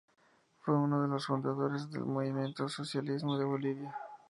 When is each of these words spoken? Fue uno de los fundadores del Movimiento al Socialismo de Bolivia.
Fue 0.61 0.75
uno 0.75 0.99
de 1.03 1.07
los 1.07 1.27
fundadores 1.27 1.91
del 1.91 2.05
Movimiento 2.05 2.63
al 2.63 2.71
Socialismo 2.71 3.37
de 3.37 3.45
Bolivia. 3.45 3.95